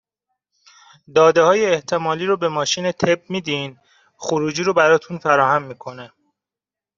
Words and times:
دادههای 1.15 1.65
احتمالی 1.65 2.25
رو 2.25 2.37
به 2.37 2.49
ماشین 2.49 2.91
طِب 2.91 3.23
میدین، 3.29 3.79
خروجی 4.17 4.63
رو 4.63 4.73
براتون 4.73 5.17
فراهم 5.17 5.63
میکنه 5.63 6.13